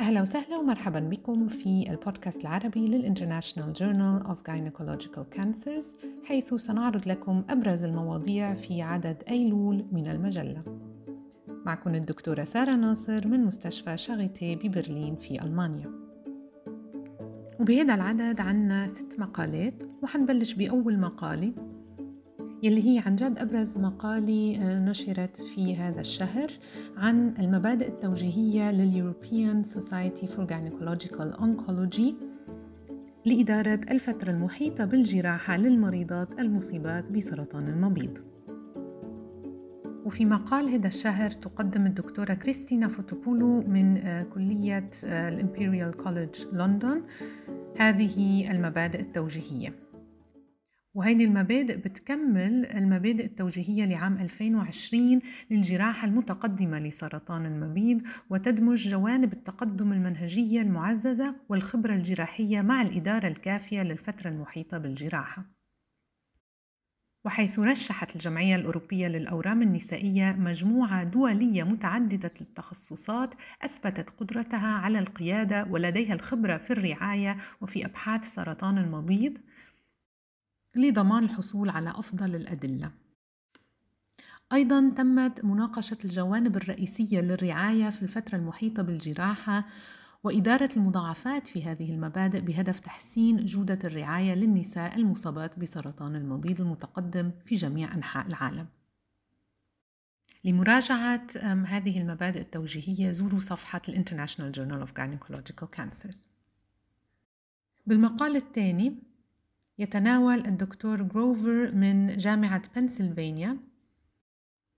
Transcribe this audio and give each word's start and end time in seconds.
أهلا 0.00 0.22
وسهلا 0.22 0.56
ومرحبا 0.56 1.00
بكم 1.00 1.48
في 1.48 1.90
البودكاست 1.90 2.40
العربي 2.40 2.86
للإنترناشنال 2.86 3.72
جورنال 3.72 4.22
of 4.22 4.50
Gynecological 4.50 5.38
Cancers 5.38 6.06
حيث 6.24 6.54
سنعرض 6.54 7.08
لكم 7.08 7.44
أبرز 7.50 7.84
المواضيع 7.84 8.54
في 8.54 8.82
عدد 8.82 9.22
أيلول 9.28 9.84
من 9.92 10.10
المجلة. 10.10 10.62
معكم 11.66 11.94
الدكتورة 11.94 12.44
سارة 12.44 12.74
ناصر 12.74 13.28
من 13.28 13.44
مستشفى 13.44 13.96
شاغيتي 13.96 14.56
ببرلين 14.56 15.16
في 15.16 15.42
ألمانيا. 15.42 15.90
وبهذا 17.60 17.94
العدد 17.94 18.40
عنا 18.40 18.88
ست 18.88 19.18
مقالات 19.18 19.82
وحنبلش 20.02 20.52
بأول 20.52 20.98
مقالة 20.98 21.52
يلي 22.64 22.88
هي 22.88 23.02
عن 23.06 23.16
جد 23.16 23.38
أبرز 23.38 23.78
مقالة 23.78 24.56
آه، 24.62 24.78
نشرت 24.78 25.36
في 25.36 25.76
هذا 25.76 26.00
الشهر 26.00 26.50
عن 26.96 27.34
المبادئ 27.38 27.88
التوجيهية 27.88 28.70
لل 28.70 28.89
European 28.89 29.64
Society 29.64 30.26
for 30.26 30.46
Gynecological 30.46 31.36
Oncology 31.38 32.12
لإدارة 33.26 33.80
الفترة 33.90 34.30
المحيطة 34.30 34.84
بالجراحة 34.84 35.56
للمريضات 35.56 36.40
المصابات 36.40 37.10
بسرطان 37.10 37.68
المبيض. 37.68 38.18
وفي 40.04 40.24
مقال 40.24 40.68
هذا 40.68 40.88
الشهر 40.88 41.30
تقدم 41.30 41.86
الدكتورة 41.86 42.34
كريستينا 42.34 42.88
فوتوبولو 42.88 43.62
من 43.62 43.96
آه، 43.96 44.22
كلية 44.22 44.90
آه، 45.04 45.28
ال 45.28 45.36
Imperial 45.36 45.96
College 45.96 46.44
London. 46.52 47.02
هذه 47.76 48.50
المبادئ 48.50 49.00
التوجيهية. 49.00 49.83
وهيدي 50.94 51.24
المبادئ 51.24 51.76
بتكمل 51.76 52.66
المبادئ 52.66 53.24
التوجيهية 53.24 53.84
لعام 53.84 54.18
2020 54.18 55.20
للجراحة 55.50 56.08
المتقدمة 56.08 56.78
لسرطان 56.78 57.46
المبيض 57.46 58.02
وتدمج 58.30 58.88
جوانب 58.88 59.32
التقدم 59.32 59.92
المنهجية 59.92 60.62
المعززة 60.62 61.34
والخبرة 61.48 61.94
الجراحية 61.94 62.60
مع 62.62 62.82
الإدارة 62.82 63.28
الكافية 63.28 63.82
للفترة 63.82 64.28
المحيطة 64.28 64.78
بالجراحة. 64.78 65.44
وحيث 67.24 67.58
رشحت 67.58 68.16
الجمعية 68.16 68.56
الأوروبية 68.56 69.08
للأورام 69.08 69.62
النسائية 69.62 70.32
مجموعة 70.32 71.04
دولية 71.04 71.62
متعددة 71.62 72.32
التخصصات 72.40 73.34
أثبتت 73.62 74.10
قدرتها 74.10 74.74
على 74.78 74.98
القيادة 74.98 75.64
ولديها 75.70 76.14
الخبرة 76.14 76.56
في 76.56 76.70
الرعاية 76.70 77.36
وفي 77.60 77.84
أبحاث 77.84 78.24
سرطان 78.24 78.78
المبيض 78.78 79.38
لضمان 80.76 81.24
الحصول 81.24 81.70
على 81.70 81.90
أفضل 81.90 82.34
الأدلة. 82.34 82.92
أيضا 84.52 84.92
تمت 84.96 85.44
مناقشة 85.44 85.98
الجوانب 86.04 86.56
الرئيسية 86.56 87.20
للرعاية 87.20 87.90
في 87.90 88.02
الفترة 88.02 88.36
المحيطة 88.36 88.82
بالجراحة 88.82 89.66
وإدارة 90.24 90.68
المضاعفات 90.76 91.46
في 91.46 91.64
هذه 91.64 91.94
المبادئ 91.94 92.40
بهدف 92.40 92.80
تحسين 92.80 93.44
جودة 93.44 93.78
الرعاية 93.84 94.34
للنساء 94.34 94.96
المصابات 94.96 95.58
بسرطان 95.58 96.16
المبيض 96.16 96.60
المتقدم 96.60 97.30
في 97.44 97.54
جميع 97.54 97.94
أنحاء 97.94 98.26
العالم. 98.26 98.66
لمراجعة 100.44 101.26
هذه 101.66 102.00
المبادئ 102.00 102.40
التوجيهية 102.40 103.10
زوروا 103.10 103.40
صفحة 103.40 103.82
International 103.88 104.56
Journal 104.56 104.86
of 104.86 104.92
Gynecological 104.98 105.66
Cancers. 105.76 106.16
بالمقال 107.86 108.36
الثاني 108.36 109.13
يتناول 109.78 110.46
الدكتور 110.46 111.02
جروفر 111.02 111.74
من 111.74 112.16
جامعة 112.16 112.62
بنسلفانيا 112.76 113.58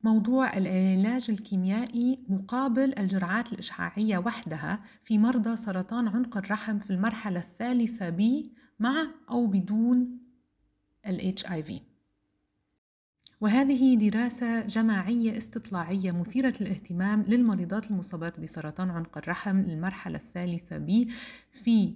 موضوع 0.03 0.57
العلاج 0.57 1.31
الكيميائي 1.31 2.19
مقابل 2.29 2.99
الجرعات 2.99 3.53
الإشعاعية 3.53 4.19
وحدها 4.19 4.81
في 5.05 5.19
مرضى 5.19 5.57
سرطان 5.57 6.09
عنق 6.09 6.37
الرحم 6.37 6.79
في 6.79 6.91
المرحلة 6.91 7.41
الثالثة 7.41 8.11
ب 8.11 8.43
مع 8.81 9.07
أو 9.31 9.47
بدون 9.47 10.19
ال 11.07 11.35
HIV 11.39 11.73
وهذه 13.41 13.95
دراسة 14.11 14.61
جماعية 14.61 15.39
استطلاعية 15.39 16.13
مثيرة 16.13 16.55
للاهتمام 16.61 17.23
للمريضات 17.23 17.91
المصابات 17.91 18.41
بسرطان 18.41 18.91
عنق 18.91 19.19
الرحم 19.19 19.61
للمرحلة 19.61 20.17
الثالثة 20.17 20.79
ب 20.79 21.09
في 21.53 21.95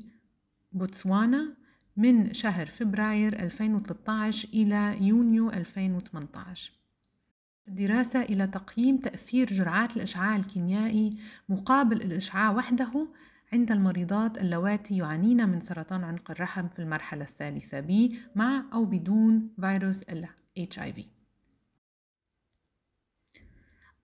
بوتسوانا 0.73 1.60
من 2.01 2.33
شهر 2.33 2.67
فبراير 2.67 3.43
2013 3.43 4.49
إلى 4.55 4.97
يونيو 5.01 5.51
2018 5.51 6.73
الدراسة 7.69 8.23
إلى 8.23 8.47
تقييم 8.47 8.97
تأثير 8.97 9.47
جرعات 9.47 9.97
الإشعاع 9.97 10.37
الكيميائي 10.37 11.19
مقابل 11.49 12.03
الإشعاع 12.03 12.51
وحده 12.51 13.09
عند 13.53 13.73
المريضات 13.73 14.39
اللواتي 14.39 14.97
يعانين 14.97 15.49
من 15.49 15.61
سرطان 15.61 16.05
عنق 16.05 16.31
الرحم 16.31 16.69
في 16.69 16.79
المرحلة 16.79 17.23
الثالثة 17.23 17.81
B 17.83 18.15
مع 18.35 18.65
أو 18.73 18.85
بدون 18.85 19.49
فيروس 19.61 20.03
ال 20.03 20.29
HIV 20.59 21.20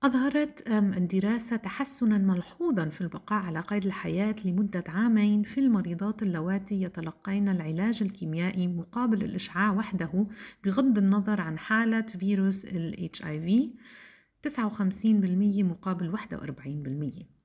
أظهرت 0.06 0.68
الدراسة 0.70 1.56
تحسنا 1.56 2.18
ملحوظا 2.18 2.88
في 2.88 3.00
البقاء 3.00 3.42
على 3.42 3.60
قيد 3.60 3.86
الحياة 3.86 4.36
لمدة 4.44 4.84
عامين 4.88 5.42
في 5.42 5.60
المريضات 5.60 6.22
اللواتي 6.22 6.82
يتلقين 6.82 7.48
العلاج 7.48 8.02
الكيميائي 8.02 8.66
مقابل 8.66 9.24
الإشعاع 9.24 9.72
وحده 9.72 10.26
بغض 10.64 10.98
النظر 10.98 11.40
عن 11.40 11.58
حالة 11.58 12.00
فيروس 12.00 12.64
ال 12.64 13.10
HIV 13.16 13.68
59% 14.48 14.54
مقابل 15.62 16.18
41% 16.18 17.35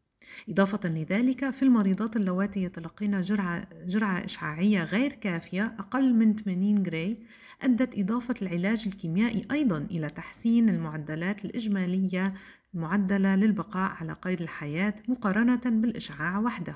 إضافة 0.49 0.89
لذلك 0.89 1.49
في 1.49 1.63
المريضات 1.63 2.15
اللواتي 2.15 2.63
يتلقين 2.63 3.21
جرعة, 3.21 3.67
جرعة 3.85 4.25
إشعاعية 4.25 4.83
غير 4.83 5.13
كافية 5.13 5.75
أقل 5.79 6.13
من 6.13 6.35
80 6.35 6.83
جراي 6.83 7.15
أدت 7.61 7.99
إضافة 7.99 8.35
العلاج 8.41 8.83
الكيميائي 8.87 9.41
أيضا 9.51 9.77
إلى 9.77 10.09
تحسين 10.09 10.69
المعدلات 10.69 11.45
الإجمالية 11.45 12.33
المعدلة 12.73 13.35
للبقاء 13.35 13.91
على 13.91 14.13
قيد 14.13 14.41
الحياة 14.41 14.95
مقارنة 15.07 15.61
بالإشعاع 15.65 16.39
وحده. 16.39 16.75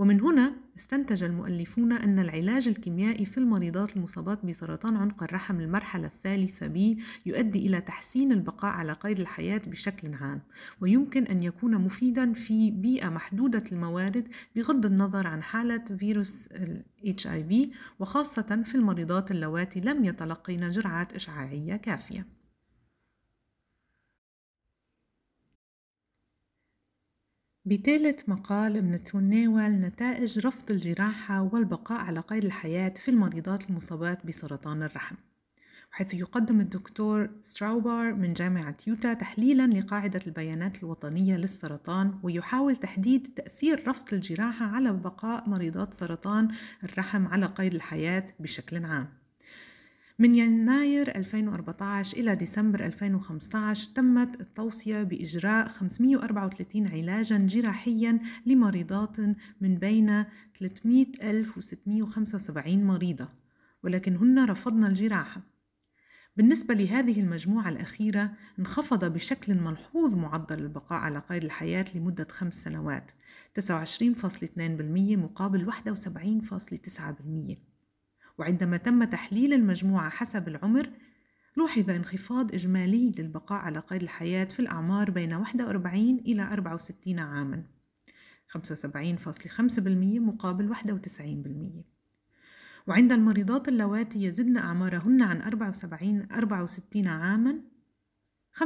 ومن 0.00 0.20
هنا 0.20 0.52
استنتج 0.76 1.24
المؤلفون 1.24 1.92
أن 1.92 2.18
العلاج 2.18 2.68
الكيميائي 2.68 3.24
في 3.24 3.38
المريضات 3.38 3.96
المصابات 3.96 4.46
بسرطان 4.46 4.96
عنق 4.96 5.22
الرحم 5.22 5.60
المرحلة 5.60 6.06
الثالثة 6.06 6.68
B 6.68 7.00
يؤدي 7.26 7.66
إلى 7.66 7.80
تحسين 7.80 8.32
البقاء 8.32 8.72
على 8.72 8.92
قيد 8.92 9.20
الحياة 9.20 9.60
بشكل 9.66 10.14
عام 10.14 10.40
ويمكن 10.80 11.24
أن 11.24 11.42
يكون 11.42 11.74
مفيدا 11.74 12.32
في 12.32 12.70
بيئة 12.70 13.08
محدودة 13.08 13.64
الموارد 13.72 14.28
بغض 14.56 14.86
النظر 14.86 15.26
عن 15.26 15.42
حالة 15.42 15.84
فيروس 15.84 16.46
ال 16.46 16.82
HIV 17.06 17.54
وخاصة 17.98 18.62
في 18.64 18.74
المريضات 18.74 19.30
اللواتي 19.30 19.80
لم 19.80 20.04
يتلقين 20.04 20.70
جرعات 20.70 21.12
إشعاعية 21.12 21.76
كافية. 21.76 22.39
بثالث 27.70 28.28
مقال 28.28 28.82
بنتناول 28.82 29.70
نتائج 29.70 30.38
رفض 30.38 30.70
الجراحة 30.70 31.42
والبقاء 31.42 32.00
على 32.00 32.20
قيد 32.20 32.44
الحياة 32.44 32.94
في 33.04 33.10
المريضات 33.10 33.70
المصابات 33.70 34.26
بسرطان 34.26 34.82
الرحم 34.82 35.16
حيث 35.90 36.14
يقدم 36.14 36.60
الدكتور 36.60 37.30
ستراوبار 37.42 38.14
من 38.14 38.32
جامعة 38.32 38.76
يوتا 38.86 39.14
تحليلا 39.14 39.66
لقاعدة 39.66 40.20
البيانات 40.26 40.82
الوطنية 40.82 41.36
للسرطان 41.36 42.14
ويحاول 42.22 42.76
تحديد 42.76 43.26
تأثير 43.36 43.88
رفض 43.88 44.14
الجراحة 44.14 44.66
على 44.66 44.92
بقاء 44.92 45.48
مريضات 45.48 45.94
سرطان 45.94 46.48
الرحم 46.84 47.26
على 47.26 47.46
قيد 47.46 47.74
الحياة 47.74 48.26
بشكل 48.40 48.84
عام. 48.84 49.19
من 50.20 50.34
يناير 50.34 51.16
2014 51.16 52.16
إلى 52.16 52.36
ديسمبر 52.36 52.86
2015 52.86 53.90
تمت 53.94 54.40
التوصية 54.40 55.02
بإجراء 55.02 55.68
534 55.68 56.86
علاجا 56.86 57.38
جراحيا 57.38 58.18
لمريضات 58.46 59.20
من 59.60 59.78
بين 59.78 60.24
300675 60.58 62.84
مريضة 62.84 63.28
ولكن 63.82 64.16
هن 64.16 64.44
رفضن 64.44 64.84
الجراحة. 64.84 65.40
بالنسبة 66.36 66.74
لهذه 66.74 67.20
المجموعة 67.20 67.68
الأخيرة 67.68 68.32
انخفض 68.58 69.04
بشكل 69.04 69.54
ملحوظ 69.54 70.14
معدل 70.14 70.58
البقاء 70.58 70.98
على 70.98 71.18
قيد 71.18 71.44
الحياة 71.44 71.84
لمدة 71.94 72.26
خمس 72.30 72.62
سنوات 72.62 73.10
29.2% 73.60 73.62
مقابل 75.16 75.72
71.9% 75.72 77.69
وعندما 78.40 78.76
تم 78.76 79.04
تحليل 79.04 79.52
المجموعة 79.52 80.10
حسب 80.10 80.48
العمر 80.48 80.90
لوحظ 81.56 81.90
انخفاض 81.90 82.54
إجمالي 82.54 83.12
للبقاء 83.18 83.58
على 83.58 83.78
قيد 83.78 84.02
الحياة 84.02 84.44
في 84.44 84.60
الأعمار 84.60 85.10
بين 85.10 85.34
41 85.34 86.18
إلى 86.18 86.42
64 86.42 87.18
عاماً 87.18 87.64
75.5% 88.58 88.58
مقابل 90.20 90.74
91% 90.74 90.78
وعند 92.86 93.12
المريضات 93.12 93.68
اللواتي 93.68 94.24
يزدن 94.24 94.56
أعمارهن 94.56 95.22
عن 95.22 95.42
74 95.42 96.26
64 96.32 97.06
عاماً 97.06 97.69
75.3% 98.54 98.64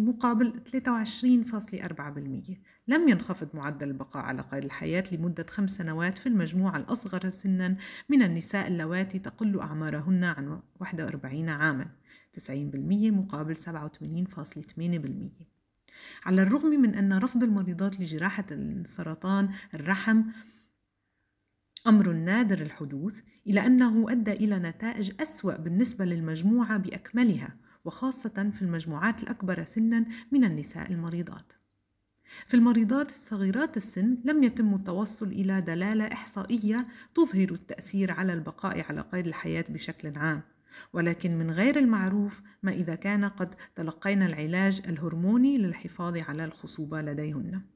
مقابل 0.00 0.52
23.4% 0.68 2.56
لم 2.88 3.08
ينخفض 3.08 3.48
معدل 3.54 3.88
البقاء 3.88 4.24
على 4.24 4.42
قيد 4.42 4.64
الحياة 4.64 5.04
لمدة 5.12 5.46
خمس 5.50 5.70
سنوات 5.70 6.18
في 6.18 6.26
المجموعة 6.26 6.76
الأصغر 6.76 7.30
سنا 7.30 7.76
من 8.08 8.22
النساء 8.22 8.68
اللواتي 8.68 9.18
تقل 9.18 9.60
أعمارهن 9.60 10.24
عن 10.24 10.60
41 10.80 11.48
عاما 11.48 11.86
90% 12.40 12.50
مقابل 12.50 13.56
87.8% 13.56 13.60
على 16.24 16.42
الرغم 16.42 16.68
من 16.68 16.94
أن 16.94 17.18
رفض 17.18 17.42
المريضات 17.42 18.00
لجراحة 18.00 18.46
السرطان 18.50 19.48
الرحم 19.74 20.22
أمر 21.86 22.12
نادر 22.12 22.62
الحدوث 22.62 23.20
إلى 23.46 23.66
أنه 23.66 24.12
أدى 24.12 24.32
إلى 24.32 24.58
نتائج 24.58 25.12
أسوأ 25.20 25.56
بالنسبة 25.56 26.04
للمجموعة 26.04 26.76
بأكملها. 26.76 27.63
وخاصة 27.84 28.50
في 28.54 28.62
المجموعات 28.62 29.22
الأكبر 29.22 29.64
سنا 29.64 30.04
من 30.32 30.44
النساء 30.44 30.92
المريضات. 30.92 31.52
في 32.46 32.54
المريضات 32.54 33.10
صغيرات 33.10 33.76
السن 33.76 34.18
لم 34.24 34.44
يتم 34.44 34.74
التوصل 34.74 35.26
إلى 35.26 35.60
دلالة 35.60 36.04
إحصائية 36.04 36.86
تظهر 37.14 37.50
التأثير 37.52 38.12
على 38.12 38.32
البقاء 38.32 38.84
على 38.88 39.00
قيد 39.00 39.26
الحياة 39.26 39.64
بشكل 39.68 40.18
عام، 40.18 40.42
ولكن 40.92 41.38
من 41.38 41.50
غير 41.50 41.78
المعروف 41.78 42.42
ما 42.62 42.72
إذا 42.72 42.94
كان 42.94 43.24
قد 43.24 43.54
تلقين 43.76 44.22
العلاج 44.22 44.82
الهرموني 44.88 45.58
للحفاظ 45.58 46.16
على 46.16 46.44
الخصوبة 46.44 47.02
لديهن. 47.02 47.73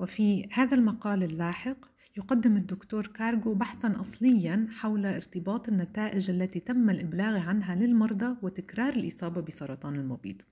وفي 0.00 0.48
هذا 0.52 0.74
المقال 0.74 1.22
اللاحق 1.22 1.76
يقدم 2.16 2.56
الدكتور 2.56 3.06
كارجو 3.06 3.54
بحثا 3.54 4.00
أصليا 4.00 4.68
حول 4.70 5.06
ارتباط 5.06 5.68
النتائج 5.68 6.30
التي 6.30 6.60
تم 6.60 6.90
الإبلاغ 6.90 7.36
عنها 7.36 7.74
للمرضى 7.74 8.36
وتكرار 8.42 8.92
الإصابة 8.92 9.40
بسرطان 9.40 9.94
المبيض 9.94 10.42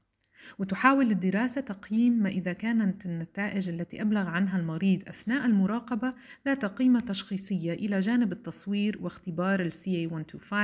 وتحاول 0.58 1.10
الدراسة 1.10 1.60
تقييم 1.60 2.12
ما 2.12 2.28
إذا 2.28 2.52
كانت 2.52 3.06
النتائج 3.06 3.68
التي 3.68 4.02
أبلغ 4.02 4.26
عنها 4.26 4.58
المريض 4.58 5.08
أثناء 5.08 5.46
المراقبة 5.46 6.14
ذات 6.46 6.64
قيمة 6.64 7.00
تشخيصية 7.00 7.72
إلى 7.72 8.00
جانب 8.00 8.32
التصوير 8.32 8.98
واختبار 9.02 9.60
ال 9.60 9.72
CA125 9.72 10.54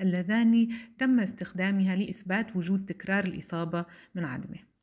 اللذان 0.00 0.68
تم 0.98 1.20
استخدامها 1.20 1.96
لإثبات 1.96 2.56
وجود 2.56 2.86
تكرار 2.86 3.24
الإصابة 3.24 3.84
من 4.14 4.24
عدمه. 4.24 4.73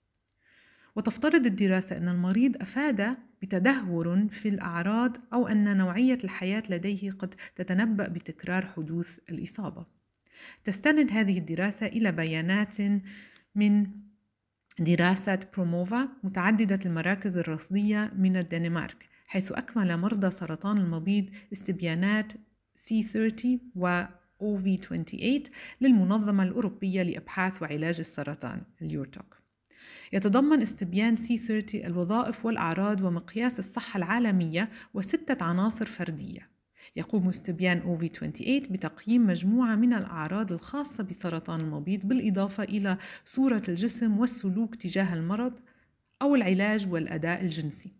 وتفترض 0.96 1.46
الدراسة 1.46 1.98
أن 1.98 2.08
المريض 2.10 2.62
أفاد 2.62 3.18
بتدهور 3.42 4.28
في 4.32 4.50
الأعراض 4.50 5.18
أو 5.34 5.48
أن 5.48 5.78
نوعية 5.78 6.18
الحياة 6.24 6.64
لديه 6.70 7.12
قد 7.12 7.36
تتنبأ 7.56 8.08
بتكرار 8.08 8.66
حدوث 8.66 9.20
الإصابة. 9.30 9.86
تستند 10.64 11.12
هذه 11.12 11.38
الدراسة 11.38 11.86
إلى 11.86 12.12
بيانات 12.12 12.76
من 13.56 13.88
دراسة 14.80 15.40
بروموفا 15.54 16.10
متعددة 16.24 16.80
المراكز 16.86 17.38
الرصدية 17.38 18.12
من 18.18 18.38
الدنمارك 18.38 19.10
حيث 19.28 19.52
أكمل 19.52 19.98
مرضى 19.98 20.32
سرطان 20.32 20.78
المبيض 20.78 21.30
استبيانات 21.54 22.34
C30 22.78 23.48
و 23.76 24.04
OV28 24.42 25.50
للمنظمة 25.82 26.44
الأوروبية 26.44 27.04
لأبحاث 27.04 27.62
وعلاج 27.62 28.00
السرطان 28.00 28.62
اليورتوك 28.82 29.41
يتضمن 30.14 30.62
استبيان 30.62 31.18
C30 31.18 31.76
الوظائف 31.76 32.46
والأعراض 32.46 33.02
ومقياس 33.02 33.60
الصحة 33.60 33.98
العالمية 33.98 34.70
وستة 34.94 35.44
عناصر 35.44 35.86
فردية. 35.86 36.50
يقوم 36.96 37.30
استبيان 37.30 37.82
OV28 37.82 38.72
بتقييم 38.72 39.28
مجموعة 39.28 39.76
من 39.76 39.94
الأعراض 39.94 40.52
الخاصة 40.52 41.04
بسرطان 41.04 41.60
المبيض 41.60 42.00
بالإضافة 42.00 42.64
إلى 42.64 42.98
صورة 43.26 43.62
الجسم 43.68 44.20
والسلوك 44.20 44.76
تجاه 44.76 45.14
المرض 45.14 45.54
أو 46.22 46.36
العلاج 46.36 46.88
والأداء 46.92 47.42
الجنسي. 47.42 47.92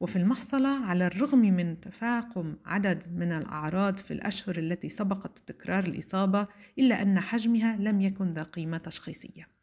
وفي 0.00 0.16
المحصلة 0.16 0.68
على 0.68 1.06
الرغم 1.06 1.38
من 1.38 1.80
تفاقم 1.80 2.56
عدد 2.66 3.04
من 3.16 3.32
الأعراض 3.32 3.96
في 3.96 4.10
الأشهر 4.10 4.58
التي 4.58 4.88
سبقت 4.88 5.38
تكرار 5.46 5.84
الإصابة 5.84 6.46
إلا 6.78 7.02
أن 7.02 7.20
حجمها 7.20 7.76
لم 7.76 8.00
يكن 8.00 8.32
ذا 8.32 8.42
قيمة 8.42 8.78
تشخيصية. 8.78 9.57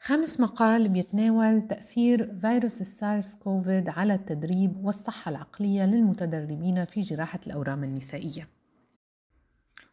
خامس 0.00 0.40
مقال 0.40 0.88
بيتناول 0.88 1.62
تأثير 1.62 2.38
فيروس 2.40 2.80
السارس 2.80 3.34
كوفيد 3.34 3.88
على 3.88 4.14
التدريب 4.14 4.84
والصحة 4.84 5.28
العقلية 5.28 5.86
للمتدربين 5.86 6.84
في 6.84 7.00
جراحة 7.00 7.40
الأورام 7.46 7.84
النسائية. 7.84 8.48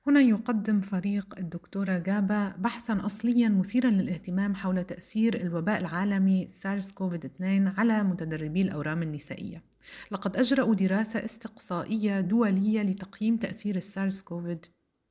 هنا 0.07 0.21
يقدم 0.21 0.81
فريق 0.81 1.39
الدكتورة 1.39 1.97
جابا 1.97 2.55
بحثا 2.57 3.05
أصليا 3.05 3.49
مثيرا 3.49 3.89
للاهتمام 3.89 4.55
حول 4.55 4.83
تأثير 4.83 5.41
الوباء 5.41 5.79
العالمي 5.81 6.47
سارس 6.47 6.91
كوفيد 6.91 7.25
2 7.25 7.67
على 7.67 8.03
متدربي 8.03 8.61
الأورام 8.61 9.01
النسائية. 9.01 9.63
لقد 10.11 10.37
أجرأوا 10.37 10.75
دراسة 10.75 11.25
استقصائية 11.25 12.21
دولية 12.21 12.81
لتقييم 12.81 13.37
تأثير 13.37 13.75
السارس 13.75 14.21
كوفيد 14.21 14.65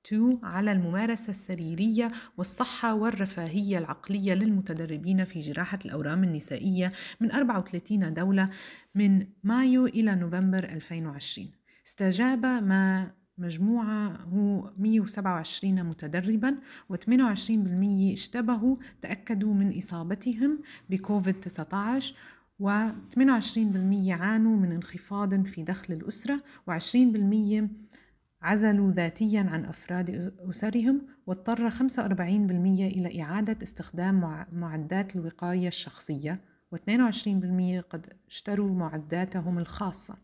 2 0.07 0.39
على 0.43 0.73
الممارسة 0.73 1.31
السريرية 1.31 2.13
والصحة 2.37 2.95
والرفاهية 2.95 3.79
العقلية 3.79 4.35
للمتدربين 4.35 5.25
في 5.25 5.41
جراحة 5.41 5.79
الأورام 5.85 6.25
النسائية 6.25 6.93
من 7.21 7.33
34 7.33 8.15
دولة 8.15 8.51
من 8.95 9.27
مايو 9.45 9.87
إلى 9.87 10.15
نوفمبر 10.15 10.65
2020 10.65 11.49
استجاب 11.87 12.47
ما 12.47 13.11
مجموعة 13.39 14.09
هو 14.09 14.73
127 14.79 15.83
متدربا 15.83 16.59
و28% 16.93 18.13
اشتبهوا 18.13 18.77
تأكدوا 19.03 19.55
من 19.55 19.79
إصابتهم 19.79 20.59
بكوفيد 20.91 21.41
19 21.41 22.15
و28% 22.63 22.67
عانوا 24.11 24.57
من 24.57 24.73
انخفاض 24.73 25.47
في 25.47 25.63
دخل 25.63 25.95
الأسرة 25.95 26.43
و20% 26.71 27.65
عزلوا 28.45 28.93
ذاتيا 28.93 29.47
عن 29.51 29.65
أفراد 29.65 30.35
أسرهم 30.51 31.07
واضطر 31.27 31.71
45% 31.71 31.81
إلى 32.81 33.23
إعادة 33.23 33.59
استخدام 33.63 34.47
معدات 34.53 35.17
الوقاية 35.17 35.69
الشخصية 35.69 36.35
و22% 36.75 36.79
قد 37.91 38.07
اشتروا 38.29 38.75
معداتهم 38.75 39.59
الخاصة. 39.59 40.24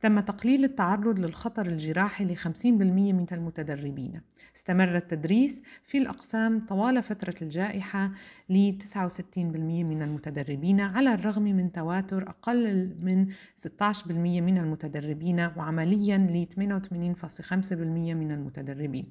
تم 0.00 0.20
تقليل 0.20 0.64
التعرض 0.64 1.18
للخطر 1.18 1.66
الجراحي 1.66 2.24
ل 2.24 2.36
50% 2.36 2.66
من 2.66 3.26
المتدربين. 3.32 4.20
استمر 4.56 4.96
التدريس 4.96 5.62
في 5.84 5.98
الأقسام 5.98 6.66
طوال 6.66 7.02
فترة 7.02 7.34
الجائحة 7.42 8.12
ل 8.48 8.72
69% 8.78 9.36
من 9.84 10.02
المتدربين 10.02 10.80
على 10.80 11.14
الرغم 11.14 11.42
من 11.42 11.72
تواتر 11.72 12.28
أقل 12.28 12.94
من 13.02 13.26
16% 13.56 14.10
من 14.40 14.58
المتدربين 14.58 15.40
وعمليا 15.56 16.18
ل 16.18 16.46
88.5% 16.46 17.82
من 18.14 18.32
المتدربين. 18.32 19.06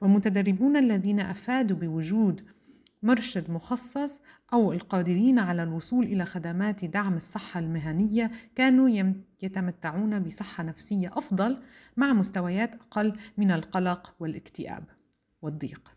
والمتدربون 0.00 0.76
الذين 0.76 1.20
أفادوا 1.20 1.76
بوجود 1.76 2.40
مرشد 3.02 3.50
مخصص 3.50 4.20
أو 4.52 4.72
القادرين 4.72 5.38
على 5.38 5.62
الوصول 5.62 6.04
إلى 6.04 6.24
خدمات 6.24 6.84
دعم 6.84 7.16
الصحة 7.16 7.60
المهنية 7.60 8.30
كانوا 8.56 9.14
يتمتعون 9.42 10.18
بصحة 10.18 10.64
نفسية 10.64 11.10
أفضل 11.12 11.62
مع 11.96 12.12
مستويات 12.12 12.74
أقل 12.74 13.16
من 13.36 13.50
القلق 13.50 14.14
والاكتئاب 14.20 14.84
والضيق. 15.42 15.92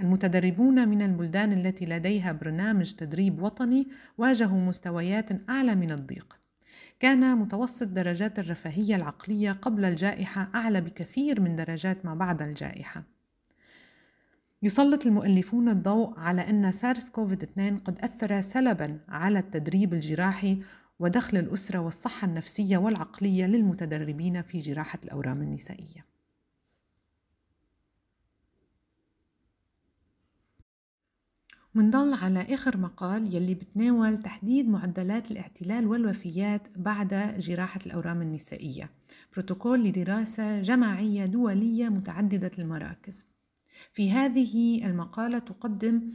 المتدربون 0.00 0.88
من 0.88 1.02
البلدان 1.02 1.52
التي 1.52 1.86
لديها 1.86 2.32
برنامج 2.32 2.92
تدريب 2.92 3.42
وطني 3.42 3.88
واجهوا 4.18 4.60
مستويات 4.60 5.50
أعلى 5.50 5.74
من 5.74 5.90
الضيق. 5.92 6.38
كان 7.00 7.38
متوسط 7.38 7.86
درجات 7.86 8.38
الرفاهية 8.38 8.96
العقلية 8.96 9.52
قبل 9.52 9.84
الجائحة 9.84 10.48
أعلى 10.54 10.80
بكثير 10.80 11.40
من 11.40 11.56
درجات 11.56 12.04
ما 12.04 12.14
بعد 12.14 12.42
الجائحة. 12.42 13.15
يسلط 14.66 15.06
المؤلفون 15.06 15.68
الضوء 15.68 16.18
على 16.18 16.50
أن 16.50 16.72
سارس 16.72 17.10
كوفيد 17.10 17.42
2 17.42 17.78
قد 17.78 17.98
أثر 17.98 18.40
سلبا 18.40 19.00
على 19.08 19.38
التدريب 19.38 19.94
الجراحي 19.94 20.62
ودخل 20.98 21.36
الأسرة 21.36 21.78
والصحة 21.78 22.26
النفسية 22.26 22.76
والعقلية 22.76 23.46
للمتدربين 23.46 24.42
في 24.42 24.58
جراحة 24.58 24.98
الأورام 25.04 25.42
النسائية. 25.42 26.06
منضل 31.74 32.14
على 32.14 32.54
آخر 32.54 32.76
مقال 32.76 33.34
يلي 33.34 33.54
بتناول 33.54 34.18
تحديد 34.18 34.68
معدلات 34.68 35.30
الاعتلال 35.30 35.86
والوفيات 35.86 36.78
بعد 36.78 37.38
جراحة 37.38 37.80
الأورام 37.86 38.22
النسائية 38.22 38.90
بروتوكول 39.32 39.84
لدراسة 39.84 40.60
جماعية 40.60 41.26
دولية 41.26 41.88
متعددة 41.88 42.50
المراكز 42.58 43.35
في 43.92 44.10
هذه 44.10 44.84
المقالة 44.86 45.38
تقدم 45.38 46.10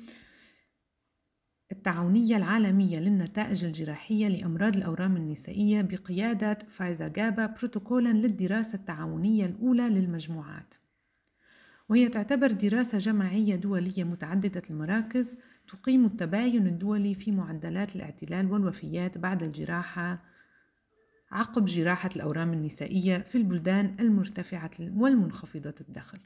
التعاونية 1.72 2.38
العالمية 2.38 3.00
للنتائج 3.00 3.66
الجراحية 3.66 4.28
لأمراض 4.28 4.76
الأورام 4.76 5.18
النسائية 5.18 5.82
بقيادة 5.82 6.58
فايزا 6.68 7.08
جابا 7.08 7.46
بروتوكولا 7.46 8.10
للدراسة 8.10 8.76
التعاونية 8.76 9.46
الأولى 9.46 9.90
للمجموعات. 9.90 10.74
وهي 11.90 12.10
تعتبر 12.10 12.52
دراسة 12.52 12.98
جماعية 12.98 13.56
دولية 13.56 14.04
متعددة 14.04 14.62
المراكز 14.70 15.38
تقيم 15.68 16.06
التباين 16.06 16.68
الدولي 16.68 17.14
في 17.14 17.32
معدلات 17.32 17.96
الاعتلال 17.96 18.52
والوفيات 18.52 19.18
بعد 19.18 19.44
الجراحة 19.44 20.24
عقب 21.32 21.66
جراحة 21.66 22.10
الأورام 22.16 22.54
النسائية 22.54 23.18
في 23.18 23.38
البلدان 23.38 23.96
المرتفعة 24.00 24.72
والمنخفضة 24.80 25.76
الدخل. 25.82 26.20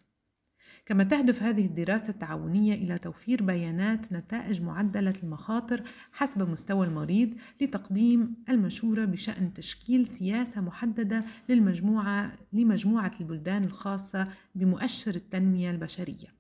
كما 0.86 1.04
تهدف 1.04 1.44
هذه 1.44 1.66
الدراسة 1.66 2.10
التعاونية 2.10 2.74
إلى 2.74 2.98
توفير 2.98 3.44
بيانات 3.44 4.14
نتائج 4.14 4.62
معدلة 4.62 5.14
المخاطر 5.24 5.84
حسب 6.12 6.50
مستوى 6.50 6.88
المريض 6.88 7.34
لتقديم 7.62 8.36
المشورة 8.50 9.06
بشأن 9.06 9.54
تشكيل 9.54 10.06
سياسة 10.06 10.62
محددة 10.62 11.26
للمجموعة 11.50 12.32
لمجموعة 12.54 13.12
البلدان 13.20 13.64
الخاصة 13.64 14.28
بمؤشر 14.56 15.16
التنمية 15.16 15.72
البشرية. 15.72 16.36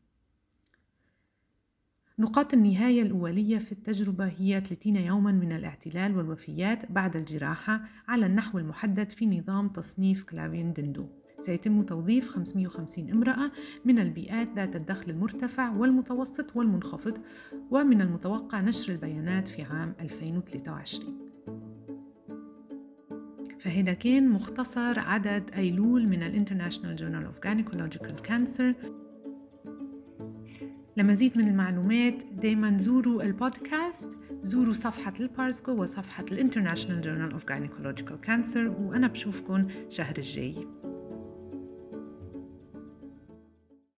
نقاط 2.19 2.53
النهاية 2.53 3.01
الأولية 3.01 3.57
في 3.57 3.71
التجربة 3.71 4.25
هي 4.25 4.61
30 4.61 4.95
يوما 4.95 5.31
من 5.31 5.51
الاعتلال 5.51 6.17
والوفيات 6.17 6.91
بعد 6.91 7.15
الجراحة 7.15 7.81
على 8.07 8.25
النحو 8.25 8.57
المحدد 8.57 9.11
في 9.11 9.25
نظام 9.25 9.69
تصنيف 9.69 10.23
كلافين 10.23 10.73
دندو 10.73 11.09
سيتم 11.39 11.81
توظيف 11.81 12.29
550 12.29 13.09
امرأة 13.09 13.51
من 13.85 13.99
البيئات 13.99 14.47
ذات 14.55 14.75
الدخل 14.75 15.11
المرتفع 15.11 15.71
والمتوسط 15.71 16.55
والمنخفض 16.55 17.17
ومن 17.71 18.01
المتوقع 18.01 18.61
نشر 18.61 18.93
البيانات 18.93 19.47
في 19.47 19.61
عام 19.61 19.93
2023 20.01 21.25
فهذا 23.59 23.93
كان 23.93 24.29
مختصر 24.29 24.99
عدد 24.99 25.51
أيلول 25.55 26.07
من 26.07 26.23
ال 26.23 26.28
International 26.28 26.95
Journal 26.95 27.25
of 27.25 27.43
Gynecological 27.43 28.15
Cancer 28.15 28.73
لمزيد 30.97 31.37
من 31.37 31.47
المعلومات 31.47 32.23
دايما 32.41 32.77
زوروا 32.77 33.23
البودكاست 33.23 34.17
زوروا 34.43 34.73
صفحة 34.73 35.13
البارسكو 35.19 35.71
وصفحة 35.71 36.25
ال 36.31 36.36
International 36.36 37.01
Journal 37.01 37.31
of 37.31 37.45
Gynecological 37.45 38.21
Cancer 38.21 38.67
وأنا 38.67 39.07
بشوفكن 39.07 39.67
شهر 39.89 40.17
الجاي. 40.17 40.67